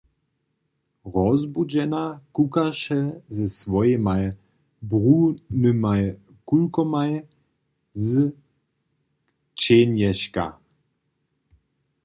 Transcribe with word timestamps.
Rozbudźena 1.13 2.03
kukaše 2.35 3.01
ze 3.35 3.45
swojimaj 3.57 4.23
brunymaj 4.89 6.03
kulkomaj 6.47 7.11
z 8.05 8.05
kćenješka. 9.57 10.45